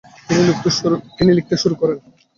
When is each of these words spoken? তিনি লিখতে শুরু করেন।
তিনি 1.15 1.31
লিখতে 1.37 1.55
শুরু 1.61 1.75
করেন। 1.81 1.97